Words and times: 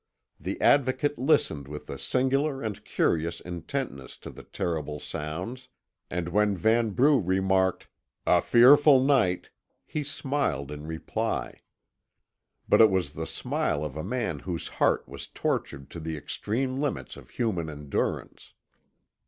The 0.39 0.59
Advocate 0.61 1.19
listened 1.19 1.67
with 1.67 1.87
a 1.87 1.99
singular 1.99 2.63
and 2.63 2.83
curious 2.83 3.39
intentness 3.39 4.17
to 4.25 4.31
the 4.31 4.41
terrible 4.41 4.99
sounds, 4.99 5.67
and 6.09 6.29
when 6.29 6.57
Vanbrugh 6.57 7.21
remarked, 7.23 7.85
"A 8.25 8.41
fearful 8.41 8.99
night," 8.99 9.51
he 9.85 10.03
smiled 10.03 10.71
in 10.71 10.87
reply. 10.87 11.61
But 12.67 12.81
it 12.81 12.89
was 12.89 13.13
the 13.13 13.27
smile 13.27 13.85
of 13.85 13.95
a 13.95 14.03
man 14.03 14.39
whose 14.39 14.67
heart 14.67 15.07
was 15.07 15.27
tortured 15.27 15.91
to 15.91 15.99
the 15.99 16.17
extreme 16.17 16.79
limits 16.79 17.15
of 17.15 17.29
human 17.29 17.69
endurance. 17.69 18.53